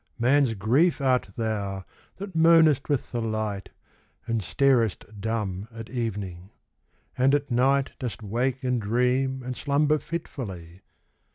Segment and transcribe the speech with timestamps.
[0.17, 3.69] Man's Grief art thou, that moanest with the light,
[4.25, 6.49] And starest dumb at evening—
[7.19, 10.81] and at night Dost wake and dream and slumber fitfully